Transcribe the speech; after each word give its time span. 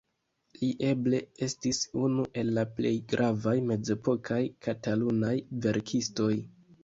Li 0.59 0.67
eble 0.91 1.19
estis 1.47 1.81
unu 2.07 2.25
el 2.43 2.49
la 2.59 2.63
plej 2.79 2.93
gravaj 3.13 3.55
mezepokaj 3.71 4.41
katalunaj 4.69 5.33
verkistoj. 5.67 6.33